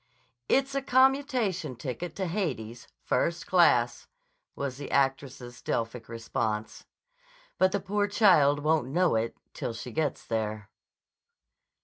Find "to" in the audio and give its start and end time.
2.15-2.25